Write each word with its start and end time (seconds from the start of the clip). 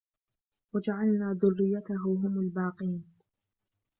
وَجَعَلْنَا 0.75 1.33
ذُرِّيَّتَهُ 1.43 2.03
هُمُ 2.07 2.39
الْبَاقِينَ 2.39 3.03